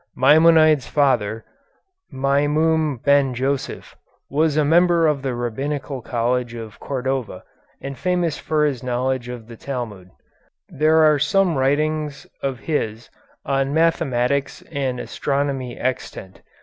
Maimonides' 0.15 0.87
father, 0.87 1.45
Maimum 2.11 2.97
Ben 3.03 3.35
Joseph, 3.35 3.95
was 4.31 4.57
a 4.57 4.65
member 4.65 5.05
of 5.05 5.21
the 5.21 5.35
Rabbinical 5.35 6.01
College 6.01 6.55
of 6.55 6.79
Cordova, 6.79 7.43
and 7.79 7.95
famous 7.95 8.39
for 8.39 8.65
his 8.65 8.81
knowledge 8.81 9.29
of 9.29 9.45
the 9.47 9.55
Talmud. 9.55 10.09
There 10.69 11.03
are 11.03 11.19
some 11.19 11.55
writings 11.55 12.25
of 12.41 12.61
his 12.61 13.11
on 13.45 13.75
mathematics 13.75 14.63
and 14.71 14.99
astronomy 14.99 15.79
extant. 15.79 16.41